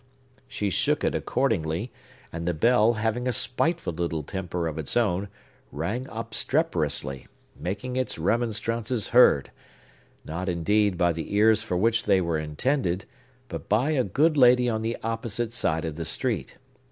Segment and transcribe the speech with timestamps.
[0.47, 1.91] She shook it accordingly,
[2.33, 5.27] and the bell, having a spiteful little temper of its own,
[5.71, 13.69] rang obstreperously, making its remonstrances heard,—not, indeed, by the ears for which they were intended,—but
[13.69, 16.57] by a good lady on the opposite side of the street.